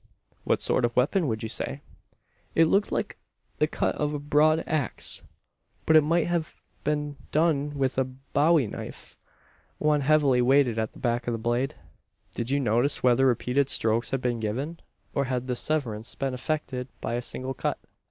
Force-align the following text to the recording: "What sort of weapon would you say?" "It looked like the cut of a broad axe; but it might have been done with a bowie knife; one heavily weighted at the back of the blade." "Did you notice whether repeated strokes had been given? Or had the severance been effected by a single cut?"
"What 0.45 0.63
sort 0.63 0.83
of 0.83 0.95
weapon 0.95 1.27
would 1.27 1.43
you 1.43 1.49
say?" 1.49 1.83
"It 2.55 2.65
looked 2.65 2.91
like 2.91 3.17
the 3.59 3.67
cut 3.67 3.93
of 3.93 4.15
a 4.15 4.19
broad 4.19 4.63
axe; 4.65 5.21
but 5.85 5.95
it 5.95 6.01
might 6.01 6.25
have 6.25 6.63
been 6.83 7.17
done 7.31 7.77
with 7.77 7.99
a 7.99 8.03
bowie 8.03 8.65
knife; 8.65 9.15
one 9.77 10.01
heavily 10.01 10.41
weighted 10.41 10.79
at 10.79 10.93
the 10.93 10.99
back 10.99 11.27
of 11.27 11.33
the 11.33 11.37
blade." 11.37 11.75
"Did 12.31 12.49
you 12.49 12.59
notice 12.59 13.03
whether 13.03 13.27
repeated 13.27 13.69
strokes 13.69 14.09
had 14.09 14.21
been 14.21 14.39
given? 14.39 14.79
Or 15.13 15.25
had 15.25 15.45
the 15.45 15.55
severance 15.55 16.15
been 16.15 16.33
effected 16.33 16.87
by 16.99 17.13
a 17.13 17.21
single 17.21 17.53
cut?" 17.53 17.77